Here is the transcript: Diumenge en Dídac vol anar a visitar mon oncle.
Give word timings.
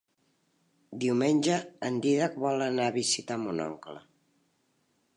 Diumenge 1.03 1.59
en 1.89 2.01
Dídac 2.07 2.41
vol 2.47 2.67
anar 2.71 2.91
a 2.93 2.97
visitar 2.99 3.41
mon 3.47 3.65
oncle. 3.71 3.99